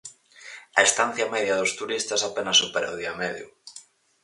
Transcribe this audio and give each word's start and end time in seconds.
A 0.77 0.79
estancia 0.89 1.31
media 1.35 1.59
dos 1.59 1.75
turistas 1.79 2.21
apenas 2.29 2.59
supera 2.61 2.93
o 2.93 2.97
día 2.99 3.11
e 3.15 3.19
medio. 3.23 3.47